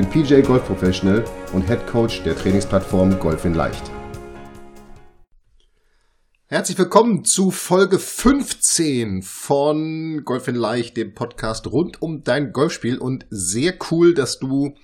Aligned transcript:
bin 0.00 0.08
PJ 0.08 0.40
Golf 0.40 0.64
Professional 0.64 1.22
und 1.52 1.66
Head 1.66 1.86
Coach 1.86 2.22
der 2.22 2.34
Trainingsplattform 2.34 3.18
Golf 3.18 3.44
in 3.44 3.52
Leicht. 3.52 3.82
Herzlich 6.46 6.78
willkommen 6.78 7.26
zu 7.26 7.50
Folge 7.50 7.98
15 7.98 9.20
von 9.20 10.22
Golf 10.24 10.48
in 10.48 10.54
Leicht, 10.54 10.96
dem 10.96 11.14
Podcast 11.14 11.66
rund 11.66 12.00
um 12.00 12.24
dein 12.24 12.54
Golfspiel 12.54 12.96
und 12.96 13.26
sehr 13.28 13.74
cool, 13.90 14.14
dass 14.14 14.38
du 14.38 14.74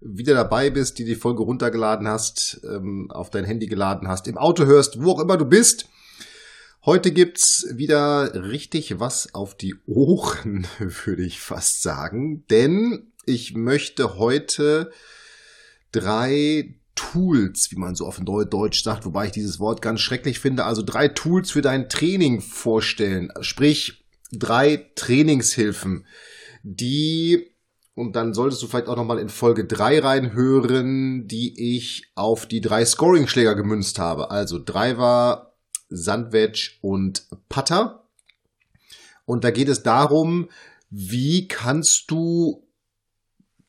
wieder 0.00 0.34
dabei 0.34 0.70
bist, 0.70 1.00
die 1.00 1.04
die 1.04 1.16
Folge 1.16 1.42
runtergeladen 1.42 2.06
hast, 2.06 2.60
ähm, 2.64 3.10
auf 3.10 3.30
dein 3.30 3.44
Handy 3.44 3.66
geladen 3.66 4.06
hast, 4.06 4.28
im 4.28 4.38
Auto 4.38 4.64
hörst, 4.64 5.02
wo 5.02 5.10
auch 5.10 5.20
immer 5.20 5.38
du 5.38 5.44
bist. 5.44 5.88
Heute 6.84 7.12
gibt's 7.12 7.66
wieder 7.74 8.32
richtig 8.48 9.00
was 9.00 9.34
auf 9.34 9.56
die 9.56 9.74
Ohren, 9.86 10.68
würde 11.04 11.24
ich 11.24 11.40
fast 11.40 11.82
sagen, 11.82 12.44
denn 12.48 13.11
ich 13.24 13.54
möchte 13.54 14.18
heute 14.18 14.92
drei 15.92 16.74
Tools, 16.94 17.68
wie 17.70 17.76
man 17.76 17.94
so 17.94 18.06
auf 18.06 18.20
Deutsch 18.24 18.82
sagt, 18.82 19.04
wobei 19.04 19.26
ich 19.26 19.32
dieses 19.32 19.58
Wort 19.58 19.82
ganz 19.82 20.00
schrecklich 20.00 20.40
finde, 20.40 20.64
also 20.64 20.82
drei 20.82 21.08
Tools 21.08 21.50
für 21.50 21.62
dein 21.62 21.88
Training 21.88 22.40
vorstellen, 22.40 23.32
sprich 23.40 24.04
drei 24.30 24.90
Trainingshilfen, 24.94 26.06
die 26.62 27.52
und 27.94 28.16
dann 28.16 28.32
solltest 28.32 28.62
du 28.62 28.68
vielleicht 28.68 28.88
auch 28.88 28.96
nochmal 28.96 29.18
in 29.18 29.28
Folge 29.28 29.66
3 29.66 29.98
reinhören, 30.00 31.28
die 31.28 31.76
ich 31.76 32.10
auf 32.14 32.46
die 32.46 32.62
drei 32.62 32.86
Scoring-Schläger 32.86 33.54
gemünzt 33.54 33.98
habe. 33.98 34.30
Also 34.30 34.58
Driver, 34.58 35.54
Sandwedge 35.90 36.70
und 36.80 37.26
Putter. 37.50 38.08
Und 39.26 39.44
da 39.44 39.50
geht 39.50 39.68
es 39.68 39.82
darum, 39.82 40.48
wie 40.88 41.48
kannst 41.48 42.04
du 42.08 42.66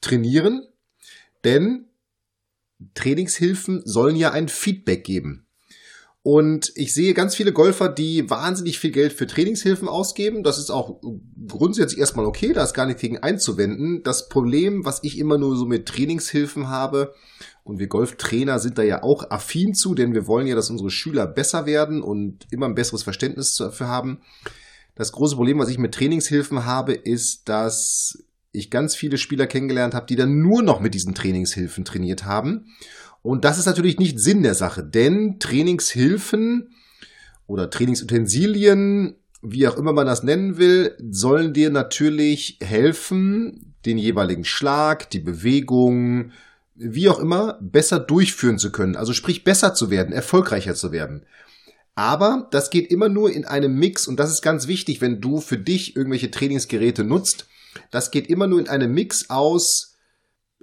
trainieren? 0.03 0.67
Denn 1.43 1.85
Trainingshilfen 2.93 3.81
sollen 3.85 4.15
ja 4.15 4.31
ein 4.31 4.49
Feedback 4.49 5.03
geben. 5.03 5.47
Und 6.25 6.71
ich 6.75 6.93
sehe 6.93 7.13
ganz 7.13 7.35
viele 7.35 7.51
Golfer, 7.51 7.89
die 7.89 8.29
wahnsinnig 8.29 8.79
viel 8.79 8.91
Geld 8.91 9.11
für 9.11 9.27
Trainingshilfen 9.27 9.89
ausgeben. 9.89 10.43
Das 10.43 10.57
ist 10.57 10.69
auch 10.69 11.01
grundsätzlich 11.49 11.99
erstmal 11.99 12.25
okay, 12.25 12.53
da 12.53 12.63
ist 12.63 12.73
gar 12.73 12.85
nichts 12.85 13.01
gegen 13.01 13.17
einzuwenden. 13.17 14.03
Das 14.03 14.29
Problem, 14.29 14.85
was 14.85 14.99
ich 15.03 15.17
immer 15.17 15.37
nur 15.37 15.57
so 15.57 15.65
mit 15.65 15.85
Trainingshilfen 15.85 16.69
habe, 16.69 17.13
und 17.65 17.79
wir 17.79 17.87
Golftrainer 17.87 18.59
sind 18.59 18.77
da 18.77 18.83
ja 18.83 19.03
auch 19.03 19.29
affin 19.31 19.73
zu, 19.73 19.95
denn 19.95 20.13
wir 20.13 20.27
wollen 20.27 20.47
ja, 20.47 20.55
dass 20.55 20.69
unsere 20.69 20.89
Schüler 20.89 21.27
besser 21.27 21.65
werden 21.65 22.01
und 22.01 22.45
immer 22.51 22.67
ein 22.67 22.75
besseres 22.75 23.03
Verständnis 23.03 23.55
dafür 23.55 23.87
haben. 23.87 24.21
Das 24.95 25.11
große 25.11 25.35
Problem, 25.35 25.59
was 25.59 25.69
ich 25.69 25.77
mit 25.77 25.93
Trainingshilfen 25.93 26.65
habe, 26.65 26.93
ist, 26.93 27.49
dass 27.49 28.23
ich 28.53 28.69
ganz 28.69 28.95
viele 28.95 29.17
Spieler 29.17 29.47
kennengelernt 29.47 29.93
habe, 29.93 30.05
die 30.05 30.15
dann 30.15 30.39
nur 30.39 30.61
noch 30.61 30.79
mit 30.79 30.93
diesen 30.93 31.13
Trainingshilfen 31.13 31.83
trainiert 31.83 32.23
haben. 32.23 32.67
Und 33.21 33.43
das 33.43 33.57
ist 33.57 33.65
natürlich 33.65 33.99
nicht 33.99 34.19
Sinn 34.19 34.43
der 34.43 34.53
Sache, 34.53 34.83
denn 34.83 35.39
Trainingshilfen 35.39 36.69
oder 37.47 37.69
Trainingsutensilien, 37.69 39.15
wie 39.41 39.67
auch 39.67 39.75
immer 39.75 39.91
man 39.91 40.05
das 40.05 40.23
nennen 40.23 40.57
will, 40.57 40.95
sollen 41.09 41.53
dir 41.53 41.69
natürlich 41.69 42.59
helfen, 42.61 43.73
den 43.85 43.97
jeweiligen 43.97 44.45
Schlag, 44.45 45.09
die 45.09 45.19
Bewegung, 45.19 46.31
wie 46.75 47.09
auch 47.09 47.19
immer, 47.19 47.59
besser 47.61 47.99
durchführen 47.99 48.59
zu 48.59 48.71
können. 48.71 48.95
Also 48.95 49.13
sprich, 49.13 49.43
besser 49.43 49.73
zu 49.73 49.89
werden, 49.89 50.13
erfolgreicher 50.13 50.75
zu 50.75 50.91
werden. 50.91 51.25
Aber 51.95 52.47
das 52.51 52.69
geht 52.69 52.89
immer 52.91 53.09
nur 53.09 53.31
in 53.31 53.45
einem 53.45 53.75
Mix 53.75 54.07
und 54.07 54.19
das 54.19 54.31
ist 54.31 54.41
ganz 54.41 54.67
wichtig, 54.67 55.01
wenn 55.01 55.21
du 55.21 55.39
für 55.39 55.57
dich 55.57 55.95
irgendwelche 55.95 56.31
Trainingsgeräte 56.31 57.03
nutzt. 57.03 57.47
Das 57.93 58.11
geht 58.11 58.27
immer 58.27 58.47
nur 58.47 58.59
in 58.59 58.67
einem 58.67 58.93
Mix 58.93 59.29
aus, 59.29 59.97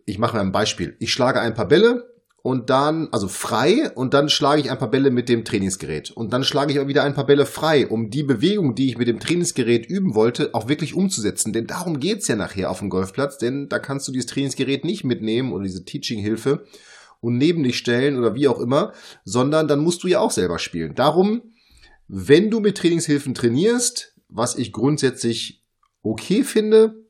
ich 0.05 0.19
mache 0.19 0.37
mal 0.37 0.43
ein 0.43 0.53
Beispiel. 0.53 0.97
Ich 0.99 1.13
schlage 1.13 1.41
ein 1.41 1.55
paar 1.55 1.69
Bälle, 1.69 2.11
und 2.43 2.71
dann, 2.71 3.09
also 3.13 3.29
frei, 3.29 3.91
und 3.95 4.15
dann 4.15 4.31
schlage 4.31 4.63
ich 4.63 4.71
ein 4.71 4.79
paar 4.79 4.91
Bälle 4.91 5.11
mit 5.11 5.29
dem 5.29 5.45
Trainingsgerät. 5.45 6.11
Und 6.11 6.33
dann 6.33 6.43
schlage 6.43 6.73
ich 6.73 6.81
auch 6.81 6.87
wieder 6.87 7.05
ein 7.05 7.15
paar 7.15 7.27
Bälle 7.27 7.45
frei, 7.45 7.87
um 7.87 8.09
die 8.09 8.23
Bewegung, 8.23 8.75
die 8.75 8.89
ich 8.89 8.97
mit 8.97 9.09
dem 9.09 9.21
Trainingsgerät 9.21 9.87
üben 9.87 10.15
wollte, 10.15 10.55
auch 10.55 10.69
wirklich 10.69 10.95
umzusetzen. 10.95 11.53
Denn 11.53 11.67
darum 11.67 12.01
geht's 12.01 12.29
ja 12.29 12.37
nachher 12.37 12.71
auf 12.71 12.79
dem 12.79 12.89
Golfplatz, 12.89 13.37
denn 13.37 13.69
da 13.69 13.79
kannst 13.79 14.09
du 14.09 14.13
dieses 14.13 14.31
Trainingsgerät 14.31 14.85
nicht 14.85 15.05
mitnehmen 15.05 15.53
oder 15.53 15.65
diese 15.65 15.85
Teaching-Hilfe 15.85 16.65
und 17.21 17.37
neben 17.37 17.63
dich 17.63 17.77
stellen 17.77 18.19
oder 18.19 18.35
wie 18.35 18.49
auch 18.49 18.59
immer, 18.59 18.95
sondern 19.25 19.69
dann 19.69 19.81
musst 19.81 20.03
du 20.03 20.09
ja 20.09 20.21
auch 20.21 20.31
selber 20.31 20.59
spielen. 20.59 20.95
Darum, 20.95 21.43
wenn 22.09 22.51
du 22.51 22.61
mit 22.61 22.79
Trainingshilfen 22.79 23.35
trainierst, 23.35 24.15
was 24.29 24.57
ich 24.57 24.73
grundsätzlich 24.73 25.63
okay 26.03 26.43
finde, 26.43 27.05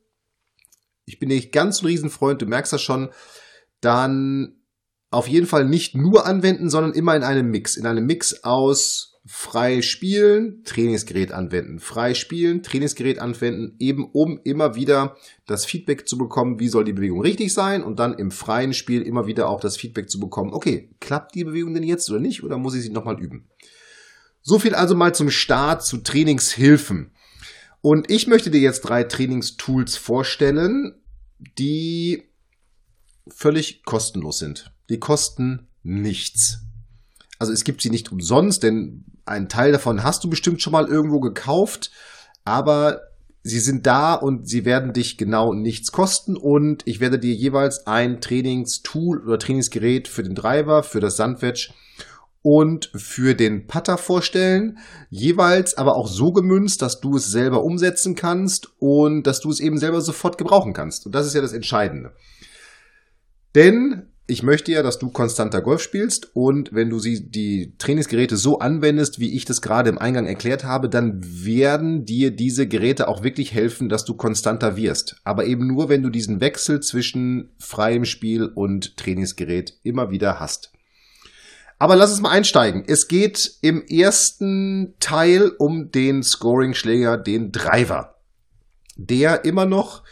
ich 1.11 1.19
bin 1.19 1.27
nicht 1.27 1.51
ganz 1.51 1.81
ein 1.81 1.87
Riesenfreund, 1.87 2.41
du 2.41 2.45
merkst 2.45 2.71
das 2.71 2.81
schon, 2.81 3.09
dann 3.81 4.55
auf 5.09 5.27
jeden 5.27 5.45
Fall 5.45 5.65
nicht 5.65 5.93
nur 5.93 6.25
anwenden, 6.25 6.69
sondern 6.69 6.93
immer 6.93 7.17
in 7.17 7.23
einem 7.23 7.51
Mix. 7.51 7.75
In 7.75 7.85
einem 7.85 8.05
Mix 8.05 8.45
aus 8.45 9.19
frei 9.25 9.81
spielen, 9.81 10.63
Trainingsgerät 10.63 11.33
anwenden, 11.33 11.79
frei 11.79 12.13
spielen, 12.13 12.63
Trainingsgerät 12.63 13.19
anwenden, 13.19 13.75
eben 13.77 14.09
um 14.13 14.39
immer 14.45 14.75
wieder 14.75 15.17
das 15.45 15.65
Feedback 15.65 16.07
zu 16.07 16.17
bekommen, 16.17 16.59
wie 16.59 16.69
soll 16.69 16.85
die 16.85 16.93
Bewegung 16.93 17.21
richtig 17.21 17.53
sein 17.53 17.83
und 17.83 17.99
dann 17.99 18.13
im 18.13 18.31
freien 18.31 18.73
Spiel 18.73 19.01
immer 19.01 19.27
wieder 19.27 19.49
auch 19.49 19.59
das 19.59 19.75
Feedback 19.75 20.09
zu 20.09 20.19
bekommen, 20.19 20.53
okay, 20.53 20.89
klappt 21.01 21.35
die 21.35 21.43
Bewegung 21.43 21.73
denn 21.73 21.83
jetzt 21.83 22.09
oder 22.09 22.19
nicht 22.19 22.41
oder 22.41 22.57
muss 22.57 22.73
ich 22.73 22.83
sie 22.83 22.89
nochmal 22.89 23.19
üben? 23.19 23.49
So 24.41 24.59
viel 24.59 24.73
also 24.73 24.95
mal 24.95 25.13
zum 25.13 25.29
Start 25.29 25.83
zu 25.85 25.97
Trainingshilfen. 25.97 27.11
Und 27.81 28.09
ich 28.09 28.27
möchte 28.27 28.49
dir 28.49 28.61
jetzt 28.61 28.81
drei 28.81 29.03
Trainingstools 29.03 29.97
vorstellen, 29.97 31.00
die 31.57 32.23
völlig 33.27 33.83
kostenlos 33.83 34.39
sind. 34.39 34.71
Die 34.89 34.99
kosten 34.99 35.67
nichts. 35.83 36.59
Also 37.39 37.53
es 37.53 37.63
gibt 37.63 37.81
sie 37.81 37.89
nicht 37.89 38.11
umsonst, 38.11 38.63
denn 38.63 39.05
einen 39.25 39.49
Teil 39.49 39.71
davon 39.71 40.03
hast 40.03 40.23
du 40.23 40.29
bestimmt 40.29 40.61
schon 40.61 40.73
mal 40.73 40.87
irgendwo 40.87 41.19
gekauft, 41.19 41.91
aber 42.43 43.01
sie 43.43 43.59
sind 43.59 43.87
da 43.87 44.13
und 44.13 44.47
sie 44.47 44.65
werden 44.65 44.93
dich 44.93 45.17
genau 45.17 45.53
nichts 45.53 45.91
kosten 45.91 46.37
und 46.37 46.83
ich 46.85 46.99
werde 46.99 47.17
dir 47.17 47.33
jeweils 47.33 47.87
ein 47.87 48.21
Trainingstool 48.21 49.23
oder 49.25 49.39
Trainingsgerät 49.39 50.07
für 50.07 50.23
den 50.23 50.35
Driver, 50.35 50.83
für 50.83 50.99
das 50.99 51.17
Sandwich 51.17 51.73
und 52.43 52.91
für 52.95 53.35
den 53.35 53.67
Putter 53.67 53.97
vorstellen, 53.97 54.79
jeweils 55.09 55.77
aber 55.77 55.95
auch 55.95 56.07
so 56.07 56.31
gemünzt, 56.31 56.81
dass 56.81 56.99
du 56.99 57.17
es 57.17 57.27
selber 57.27 57.63
umsetzen 57.63 58.15
kannst 58.15 58.69
und 58.79 59.23
dass 59.23 59.41
du 59.41 59.49
es 59.49 59.59
eben 59.59 59.77
selber 59.77 60.01
sofort 60.01 60.37
gebrauchen 60.37 60.73
kannst. 60.73 61.05
Und 61.05 61.13
das 61.13 61.27
ist 61.27 61.35
ja 61.35 61.41
das 61.41 61.53
Entscheidende. 61.53 62.13
Denn 63.53 64.07
ich 64.27 64.43
möchte 64.43 64.71
ja, 64.71 64.81
dass 64.81 64.97
du 64.97 65.09
konstanter 65.09 65.61
Golf 65.61 65.81
spielst 65.81 66.35
und 66.35 66.73
wenn 66.73 66.89
du 66.89 66.99
sie, 66.99 67.29
die 67.29 67.73
Trainingsgeräte 67.77 68.37
so 68.37 68.59
anwendest, 68.59 69.19
wie 69.19 69.35
ich 69.35 69.45
das 69.45 69.61
gerade 69.61 69.89
im 69.89 69.97
Eingang 69.97 70.25
erklärt 70.25 70.63
habe, 70.63 70.87
dann 70.87 71.19
werden 71.21 72.05
dir 72.05 72.31
diese 72.31 72.65
Geräte 72.65 73.09
auch 73.09 73.23
wirklich 73.23 73.53
helfen, 73.53 73.89
dass 73.89 74.05
du 74.05 74.13
konstanter 74.13 74.77
wirst. 74.77 75.17
Aber 75.25 75.45
eben 75.45 75.67
nur, 75.67 75.89
wenn 75.89 76.01
du 76.01 76.09
diesen 76.09 76.39
Wechsel 76.39 76.79
zwischen 76.79 77.51
freiem 77.59 78.05
Spiel 78.05 78.45
und 78.45 78.95
Trainingsgerät 78.95 79.77
immer 79.83 80.11
wieder 80.11 80.39
hast. 80.39 80.71
Aber 81.81 81.95
lass 81.95 82.11
uns 82.11 82.21
mal 82.21 82.29
einsteigen. 82.29 82.83
Es 82.85 83.07
geht 83.07 83.55
im 83.61 83.83
ersten 83.87 84.93
Teil 84.99 85.49
um 85.57 85.89
den 85.89 86.21
Scoring-Schläger, 86.21 87.17
den 87.17 87.51
Driver, 87.51 88.19
der 88.97 89.45
immer 89.45 89.65
noch 89.65 90.03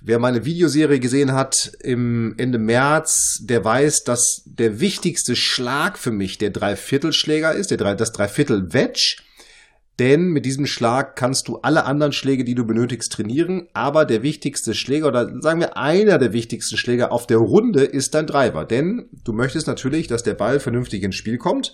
Wer 0.00 0.18
meine 0.18 0.44
Videoserie 0.44 0.98
gesehen 0.98 1.32
hat 1.32 1.70
im 1.80 2.34
Ende 2.38 2.58
März, 2.58 3.40
der 3.42 3.64
weiß, 3.64 4.02
dass 4.02 4.42
der 4.44 4.80
wichtigste 4.80 5.36
Schlag 5.36 5.96
für 5.96 6.10
mich 6.10 6.38
der 6.38 6.50
Dreiviertelschläger 6.50 7.52
ist, 7.52 7.70
der 7.70 7.94
das 7.94 8.10
Dreiviertel 8.10 8.72
Wedge. 8.72 9.18
Denn 9.98 10.28
mit 10.28 10.44
diesem 10.44 10.66
Schlag 10.66 11.16
kannst 11.16 11.48
du 11.48 11.56
alle 11.58 11.84
anderen 11.84 12.12
Schläge, 12.12 12.44
die 12.44 12.54
du 12.54 12.66
benötigst, 12.66 13.12
trainieren. 13.12 13.68
Aber 13.72 14.04
der 14.04 14.22
wichtigste 14.22 14.74
Schläger 14.74 15.08
oder 15.08 15.40
sagen 15.40 15.60
wir 15.60 15.76
einer 15.78 16.18
der 16.18 16.34
wichtigsten 16.34 16.76
Schläger 16.76 17.12
auf 17.12 17.26
der 17.26 17.38
Runde 17.38 17.84
ist 17.84 18.14
dein 18.14 18.26
Driver. 18.26 18.66
Denn 18.66 19.08
du 19.24 19.32
möchtest 19.32 19.66
natürlich, 19.66 20.06
dass 20.06 20.22
der 20.22 20.34
Ball 20.34 20.60
vernünftig 20.60 21.02
ins 21.02 21.14
Spiel 21.14 21.38
kommt. 21.38 21.72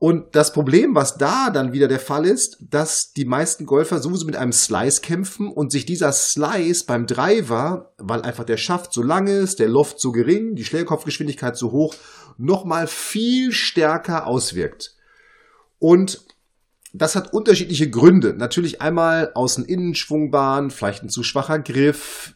Und 0.00 0.36
das 0.36 0.52
Problem, 0.52 0.94
was 0.94 1.18
da 1.18 1.50
dann 1.50 1.72
wieder 1.72 1.88
der 1.88 1.98
Fall 1.98 2.24
ist, 2.24 2.58
dass 2.60 3.12
die 3.14 3.24
meisten 3.24 3.66
Golfer 3.66 3.98
sowieso 3.98 4.26
mit 4.26 4.36
einem 4.36 4.52
Slice 4.52 5.00
kämpfen 5.00 5.48
und 5.48 5.72
sich 5.72 5.86
dieser 5.86 6.12
Slice 6.12 6.84
beim 6.86 7.06
Driver, 7.06 7.92
weil 7.98 8.22
einfach 8.22 8.44
der 8.44 8.58
Schaft 8.58 8.92
so 8.92 9.02
lang 9.02 9.26
ist, 9.26 9.58
der 9.58 9.68
Loft 9.68 9.98
so 9.98 10.12
gering, 10.12 10.54
die 10.54 10.64
Schlägerkopfgeschwindigkeit 10.64 11.56
so 11.56 11.72
hoch, 11.72 11.96
nochmal 12.36 12.86
viel 12.86 13.50
stärker 13.50 14.28
auswirkt. 14.28 14.94
Und 15.80 16.24
das 16.92 17.16
hat 17.16 17.32
unterschiedliche 17.32 17.90
Gründe. 17.90 18.34
Natürlich 18.34 18.80
einmal 18.80 19.32
Außen-Innen-Schwungbahn, 19.34 20.70
vielleicht 20.70 21.02
ein 21.02 21.08
zu 21.08 21.22
schwacher 21.22 21.58
Griff. 21.58 22.34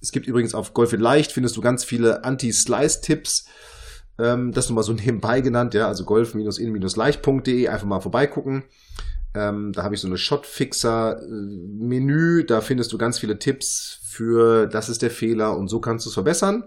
Es 0.00 0.12
gibt 0.12 0.26
übrigens 0.26 0.54
auf 0.54 0.74
Golf 0.74 0.92
in 0.92 1.00
Leicht, 1.00 1.32
findest 1.32 1.56
du 1.56 1.60
ganz 1.60 1.84
viele 1.84 2.24
Anti-Slice-Tipps 2.24 3.46
ähm, 4.18 4.52
das 4.52 4.68
nochmal 4.68 4.84
so 4.84 4.92
nebenbei 4.92 5.40
genannt, 5.40 5.72
ja, 5.74 5.88
also 5.88 6.04
golf-in-leicht.de, 6.04 7.68
einfach 7.68 7.86
mal 7.86 8.00
vorbeigucken. 8.00 8.64
Ähm, 9.34 9.72
da 9.72 9.82
habe 9.82 9.94
ich 9.94 10.02
so 10.02 10.08
eine 10.08 10.18
Shotfixer-Menü, 10.18 12.44
da 12.44 12.60
findest 12.60 12.92
du 12.92 12.98
ganz 12.98 13.18
viele 13.18 13.38
Tipps 13.38 14.00
für, 14.04 14.66
das 14.66 14.90
ist 14.90 15.02
der 15.02 15.10
Fehler 15.10 15.56
und 15.56 15.68
so 15.68 15.80
kannst 15.80 16.04
du 16.04 16.10
es 16.10 16.14
verbessern. 16.14 16.64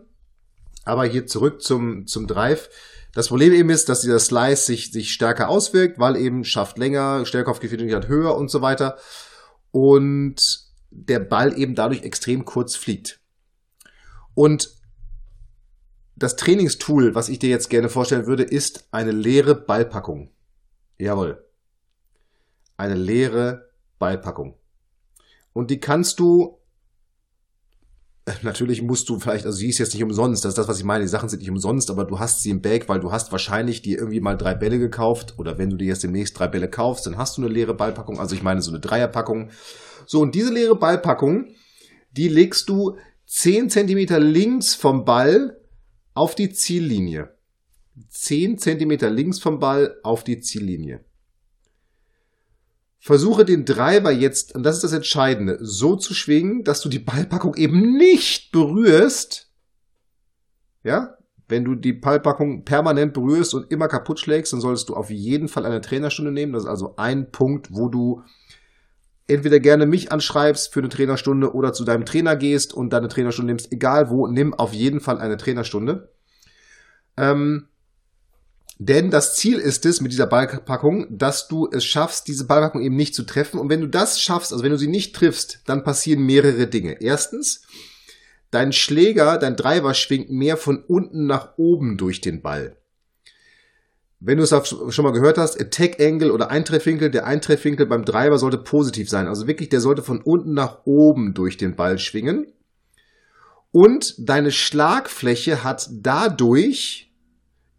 Aber 0.84 1.06
hier 1.06 1.28
zurück 1.28 1.62
zum, 1.62 2.08
zum 2.08 2.26
Drive. 2.28 2.70
Das 3.16 3.30
Problem 3.30 3.54
eben 3.54 3.70
ist, 3.70 3.88
dass 3.88 4.02
dieser 4.02 4.20
Slice 4.20 4.66
sich, 4.66 4.92
sich 4.92 5.14
stärker 5.14 5.48
auswirkt, 5.48 6.00
weil 6.00 6.18
eben 6.18 6.44
Schaft 6.44 6.78
länger, 6.78 7.26
Stellkopfgeschwindigkeit 7.26 8.10
höher 8.10 8.36
und 8.36 8.52
so 8.52 8.62
weiter. 8.62 8.98
Und 9.72 10.36
der 10.92 11.20
Ball 11.20 11.58
eben 11.58 11.76
dadurch 11.76 12.04
extrem 12.04 12.44
kurz 12.44 12.76
fliegt. 12.76 13.22
Und 14.34 14.70
das 16.18 16.36
Trainingstool, 16.36 17.16
was 17.16 17.30
ich 17.30 17.40
dir 17.40 17.50
jetzt 17.50 17.70
gerne 17.70 17.88
vorstellen 17.88 18.28
würde, 18.28 18.44
ist 18.44 18.90
eine 18.92 19.12
leere 19.12 19.56
Ballpackung. 19.56 20.30
Jawohl. 20.98 21.42
Eine 22.76 22.96
leere 22.96 23.70
Ballpackung. 23.98 24.58
Und 25.54 25.72
die 25.72 25.80
kannst 25.80 26.20
du, 26.20 26.60
natürlich 28.42 28.82
musst 28.82 29.10
du 29.10 29.20
vielleicht, 29.20 29.46
also 29.46 29.58
sie 29.58 29.70
ist 29.70 29.78
jetzt 29.78 29.94
nicht 29.94 30.04
umsonst, 30.04 30.44
das 30.44 30.50
ist 30.50 30.58
das, 30.58 30.68
was 30.68 30.80
ich 30.80 30.84
meine, 30.84 31.04
die 31.04 31.10
Sachen 31.10 31.30
sind 31.30 31.40
nicht 31.40 31.52
umsonst, 31.52 31.90
aber 31.90 32.06
du 32.06 32.20
hast 32.20 32.42
sie 32.42 32.50
im 32.50 32.62
Bag, 32.62 32.90
weil 32.90 33.00
du 33.00 33.12
hast 33.12 33.32
wahrscheinlich 33.32 33.82
dir 33.82 34.00
irgendwie 34.00 34.20
mal 34.20 34.36
drei 34.36 34.56
Bälle 34.56 34.80
gekauft 34.80 35.36
oder 35.38 35.58
wenn 35.58 35.70
du 35.70 35.78
dir 35.78 35.88
jetzt 35.88 36.04
demnächst 36.04 36.38
drei 36.40 36.48
Bälle 36.48 36.70
kaufst, 36.70 37.06
dann 37.06 37.18
hast 37.18 37.38
du 37.38 37.44
eine 37.44 37.54
leere 37.54 37.74
Ballpackung, 37.74 38.20
also 38.20 38.36
ich 38.36 38.44
meine 38.44 38.62
so 38.62 38.72
eine 38.72 38.80
Dreierpackung. 38.80 39.50
So, 40.08 40.22
und 40.22 40.34
diese 40.36 40.52
leere 40.52 40.76
Ballpackung, 40.76 41.50
die 42.12 42.28
legst 42.28 42.70
du 42.70 42.98
zehn 43.28 43.70
Zentimeter 43.70 44.20
links 44.20 44.74
vom 44.74 45.06
Ball 45.06 45.58
auf 46.14 46.34
die 46.34 46.52
Ziellinie. 46.52 47.36
10 48.10 48.58
cm 48.58 49.14
links 49.14 49.40
vom 49.40 49.60
Ball 49.60 49.96
auf 50.04 50.24
die 50.24 50.40
Ziellinie. 50.40 51.04
Versuche 53.06 53.46
den 53.46 53.66
Driver 53.66 54.10
jetzt, 54.10 54.56
und 54.56 54.64
das 54.64 54.78
ist 54.78 54.84
das 54.84 54.92
Entscheidende, 54.92 55.60
so 55.62 55.96
zu 55.96 56.16
schwingen, 56.16 56.64
dass 56.64 56.82
du 56.82 56.90
die 56.90 56.98
Ballpackung 56.98 57.54
eben 57.54 57.96
nicht 57.96 58.52
berührst. 58.52 59.52
Ja? 60.82 61.16
Wenn 61.48 61.64
du 61.64 61.76
die 61.76 61.94
Ballpackung 61.94 62.66
permanent 62.66 63.14
berührst 63.14 63.54
und 63.54 63.72
immer 63.72 63.88
kaputt 63.90 64.20
schlägst, 64.20 64.54
dann 64.54 64.60
solltest 64.60 64.90
du 64.90 64.96
auf 64.96 65.12
jeden 65.12 65.50
Fall 65.50 65.68
eine 65.68 65.82
Trainerstunde 65.82 66.32
nehmen. 66.32 66.54
Das 66.54 66.64
ist 66.64 66.68
also 66.70 66.96
ein 66.96 67.30
Punkt, 67.30 67.68
wo 67.70 67.90
du 67.90 68.24
entweder 69.28 69.60
gerne 69.60 69.86
mich 69.86 70.12
anschreibst 70.12 70.74
für 70.74 70.80
eine 70.80 70.90
Trainerstunde 70.90 71.54
oder 71.54 71.74
zu 71.74 71.84
deinem 71.84 72.06
Trainer 72.06 72.36
gehst 72.36 72.74
und 72.74 72.92
deine 72.92 73.08
Trainerstunde 73.08 73.52
nimmst, 73.52 73.72
egal 73.72 74.10
wo, 74.10 74.26
nimm 74.26 74.56
auf 74.56 74.74
jeden 74.74 75.00
Fall 75.00 75.20
eine 75.20 75.38
Trainerstunde. 75.38 76.12
Ähm, 77.18 77.68
denn 78.78 79.10
das 79.10 79.36
Ziel 79.36 79.58
ist 79.58 79.86
es 79.86 80.02
mit 80.02 80.12
dieser 80.12 80.28
Ballpackung, 80.28 81.18
dass 81.18 81.48
du 81.48 81.70
es 81.72 81.86
schaffst, 81.86 82.28
diese 82.28 82.46
Ballpackung 82.46 82.82
eben 82.82 82.98
nicht 82.98 83.16
zu 83.16 83.24
treffen. 83.24 83.60
Und 83.60 83.70
wenn 83.70 83.82
du 83.82 83.88
das 83.88 84.20
schaffst, 84.20 84.52
also 84.52 84.64
wenn 84.64 84.72
du 84.72 84.78
sie 84.78 84.88
nicht 84.88 85.16
triffst, 85.16 85.62
dann 85.66 85.84
passieren 85.84 86.26
mehrere 86.26 86.68
Dinge. 86.68 87.02
Erstens, 87.02 87.62
dein 88.52 88.74
Schläger, 88.74 89.38
dein 89.38 89.56
Driver 89.56 89.94
schwingt 89.94 90.30
mehr 90.30 90.58
von 90.58 90.84
unten 90.84 91.26
nach 91.26 91.58
oben 91.58 91.98
durch 91.98 92.20
den 92.20 92.42
Ball. 92.42 92.76
Wenn 94.20 94.38
du 94.38 94.44
es 94.44 94.50
schon 94.50 95.06
mal 95.06 95.14
gehört 95.14 95.38
hast, 95.38 95.60
Attack 95.60 96.02
Angle 96.02 96.32
oder 96.32 96.50
Eintreffwinkel, 96.50 97.12
der 97.12 97.28
Eintreffwinkel 97.28 97.86
beim 97.86 98.04
Driver 98.04 98.40
sollte 98.40 98.58
positiv 98.58 99.10
sein. 99.10 99.28
Also 99.28 99.48
wirklich, 99.48 99.70
der 99.70 99.82
sollte 99.82 100.04
von 100.04 100.22
unten 100.22 100.54
nach 100.54 100.86
oben 100.86 101.34
durch 101.34 101.58
den 101.58 101.76
Ball 101.76 101.98
schwingen. 101.98 102.48
Und 103.72 104.16
deine 104.18 104.52
Schlagfläche 104.52 105.64
hat 105.64 105.90
dadurch 105.92 107.05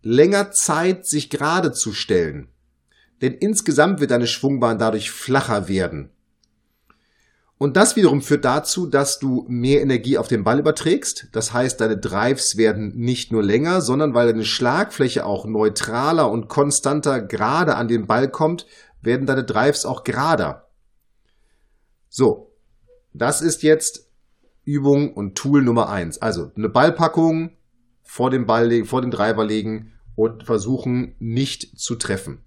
länger 0.06 0.52
Zeit, 0.52 1.04
sich 1.04 1.30
gerade 1.30 1.72
zu 1.72 1.92
stellen. 1.92 2.48
Denn 3.22 3.34
insgesamt 3.34 4.00
wird 4.00 4.12
deine 4.12 4.28
Schwungbahn 4.28 4.78
dadurch 4.78 5.10
flacher 5.10 5.68
werden. 5.68 6.10
Und 7.58 7.76
das 7.76 7.96
wiederum 7.96 8.20
führt 8.20 8.44
dazu, 8.44 8.86
dass 8.86 9.18
du 9.18 9.46
mehr 9.48 9.80
Energie 9.80 10.18
auf 10.18 10.28
den 10.28 10.44
Ball 10.44 10.58
überträgst. 10.58 11.28
Das 11.32 11.52
heißt, 11.52 11.80
deine 11.80 11.96
Drives 11.96 12.56
werden 12.56 12.92
nicht 12.94 13.32
nur 13.32 13.42
länger, 13.42 13.80
sondern 13.80 14.14
weil 14.14 14.26
deine 14.28 14.44
Schlagfläche 14.44 15.24
auch 15.24 15.46
neutraler 15.46 16.30
und 16.30 16.48
konstanter 16.48 17.20
gerade 17.22 17.76
an 17.76 17.88
den 17.88 18.06
Ball 18.06 18.30
kommt, 18.30 18.66
werden 19.00 19.26
deine 19.26 19.44
Drives 19.44 19.86
auch 19.86 20.04
gerader. 20.04 20.68
So, 22.08 22.52
das 23.12 23.40
ist 23.40 23.62
jetzt 23.62 24.10
Übung 24.64 25.14
und 25.14 25.36
Tool 25.36 25.62
Nummer 25.62 25.88
eins. 25.88 26.18
Also 26.18 26.52
eine 26.54 26.68
Ballpackung 26.68 27.56
vor 28.02 28.30
dem 28.30 28.46
Ball 28.46 28.68
legen, 28.68 28.86
vor 28.86 29.00
den 29.00 29.10
Driver 29.10 29.44
legen 29.44 29.94
und 30.16 30.44
versuchen 30.44 31.14
nicht 31.20 31.78
zu 31.78 31.94
treffen. 31.94 32.42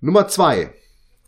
Nummer 0.00 0.28
zwei 0.28 0.72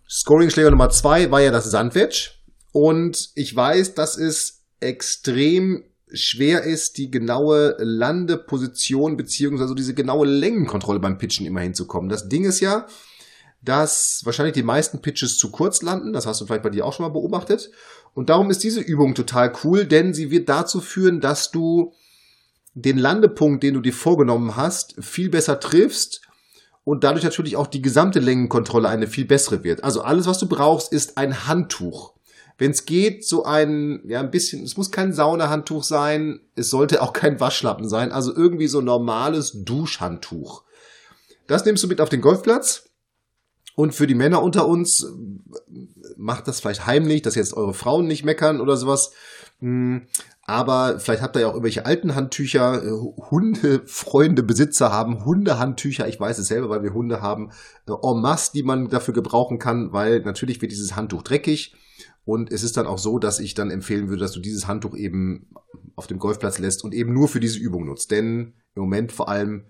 Scoring-Schläger 0.09 0.71
Nummer 0.71 0.91
zwei 0.91 1.31
war 1.31 1.41
ja 1.41 1.51
das 1.51 1.71
Sandwich. 1.71 2.41
Und 2.73 3.31
ich 3.35 3.55
weiß, 3.55 3.95
dass 3.95 4.17
es 4.17 4.65
extrem 4.81 5.85
schwer 6.13 6.63
ist, 6.63 6.99
die 6.99 7.11
genaue 7.11 7.77
Landeposition 7.79 9.17
beziehungsweise 9.17 9.75
diese 9.75 9.95
genaue 9.95 10.27
Längenkontrolle 10.27 11.01
beim 11.01 11.19
Pitchen 11.19 11.47
immer 11.47 11.61
hinzukommen. 11.61 12.09
Das 12.09 12.29
Ding 12.29 12.45
ist 12.45 12.61
ja, 12.61 12.87
dass 13.63 14.21
wahrscheinlich 14.25 14.55
die 14.55 14.63
meisten 14.63 15.01
Pitches 15.01 15.39
zu 15.39 15.51
kurz 15.51 15.83
landen. 15.83 16.13
Das 16.13 16.27
hast 16.27 16.41
du 16.41 16.47
vielleicht 16.47 16.63
bei 16.63 16.71
dir 16.71 16.85
auch 16.85 16.93
schon 16.93 17.07
mal 17.07 17.13
beobachtet. 17.13 17.71
Und 18.13 18.29
darum 18.29 18.51
ist 18.51 18.63
diese 18.63 18.81
Übung 18.81 19.15
total 19.15 19.53
cool, 19.65 19.87
denn 19.87 20.15
sie 20.15 20.31
wird 20.31 20.49
dazu 20.49 20.81
führen, 20.81 21.21
dass 21.21 21.51
du 21.51 21.93
den 22.75 22.99
Landepunkt, 22.99 23.63
den 23.63 23.75
du 23.75 23.81
dir 23.81 23.93
vorgenommen 23.93 24.57
hast, 24.57 24.97
viel 25.03 25.31
besser 25.31 25.61
triffst 25.61 26.23
und 26.83 27.05
dadurch 27.05 27.25
natürlich 27.25 27.57
auch 27.57 27.67
die 27.67 27.83
gesamte 27.83 28.21
Längenkontrolle 28.21 28.89
eine 28.89 29.07
viel 29.07 29.25
bessere 29.25 29.65
wird. 29.65 29.85
Also 29.85 30.03
alles, 30.03 30.27
was 30.27 30.39
du 30.39 30.49
brauchst, 30.49 30.93
ist 30.93 31.17
ein 31.17 31.47
Handtuch. 31.47 32.15
Wenn 32.59 32.71
es 32.71 32.85
geht, 32.85 33.27
so 33.27 33.45
ein, 33.45 34.03
ja, 34.07 34.21
ein 34.21 34.31
bisschen, 34.31 34.63
es 34.63 34.77
muss 34.77 34.93
kein 34.93 35.13
Saunahandtuch 35.13 35.83
sein, 35.83 36.41
es 36.55 36.71
sollte 36.71 37.03
auch 37.03 37.13
kein 37.13 37.41
Waschlappen 37.41 37.89
sein, 37.89 38.13
also 38.13 38.35
irgendwie 38.35 38.69
so 38.69 38.81
normales 38.81 39.65
Duschhandtuch. 39.65 40.63
Das 41.47 41.65
nimmst 41.65 41.83
du 41.83 41.89
mit 41.89 42.01
auf 42.01 42.11
den 42.11 42.21
Golfplatz. 42.21 42.91
Und 43.77 43.93
für 43.93 44.07
die 44.07 44.15
Männer 44.15 44.41
unter 44.41 44.69
uns, 44.69 45.05
macht 46.17 46.47
das 46.47 46.61
vielleicht 46.61 46.87
heimlich, 46.87 47.23
dass 47.23 47.35
jetzt 47.35 47.55
eure 47.55 47.75
Frauen 47.75 48.07
nicht 48.07 48.25
meckern 48.25 48.61
oder 48.61 48.77
sowas. 48.77 49.11
Hm, 49.61 50.03
aber 50.43 50.99
vielleicht 50.99 51.23
habt 51.23 51.37
ihr 51.37 51.41
ja 51.41 51.47
auch 51.47 51.53
irgendwelche 51.53 51.87
alten 51.87 52.15
Handtücher. 52.15 52.85
Äh, 52.85 52.91
Hundefreunde, 53.31 54.43
Besitzer 54.43 54.93
haben 54.93 55.25
Hundehandtücher. 55.25 56.07
Ich 56.09 56.21
weiß 56.21 56.39
es 56.39 56.49
selber, 56.49 56.69
weil 56.69 56.83
wir 56.83 56.93
Hunde 56.93 57.23
haben. 57.23 57.51
Äh, 57.89 57.93
en 57.93 58.21
masse, 58.21 58.53
die 58.53 58.63
man 58.63 58.89
dafür 58.89 59.15
gebrauchen 59.15 59.59
kann, 59.59 59.93
weil 59.93 60.21
natürlich 60.21 60.61
wird 60.61 60.73
dieses 60.73 60.97
Handtuch 60.97 61.23
dreckig. 61.23 61.75
Und 62.25 62.51
es 62.51 62.63
ist 62.63 62.77
dann 62.77 62.87
auch 62.87 62.99
so, 62.99 63.19
dass 63.19 63.39
ich 63.39 63.55
dann 63.55 63.71
empfehlen 63.71 64.09
würde, 64.09 64.21
dass 64.21 64.33
du 64.33 64.41
dieses 64.41 64.67
Handtuch 64.67 64.97
eben 64.97 65.47
auf 65.95 66.07
dem 66.07 66.19
Golfplatz 66.19 66.59
lässt 66.59 66.83
und 66.83 66.95
eben 66.95 67.13
nur 67.13 67.29
für 67.29 67.41
diese 67.41 67.59
Übung 67.59 67.87
nutzt. 67.87 68.11
Denn 68.11 68.55
im 68.75 68.83
Moment 68.83 69.13
vor 69.13 69.29
allem 69.29 69.65